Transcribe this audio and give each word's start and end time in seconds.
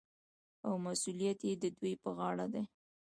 او 0.65 0.73
مسوولیت 0.85 1.39
یې 1.47 1.53
د 1.63 1.65
دوی 1.77 1.93
په 2.03 2.09
غاړه 2.17 2.45
دی. 2.53 2.63